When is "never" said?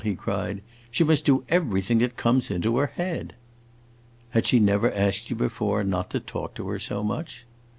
4.59-4.91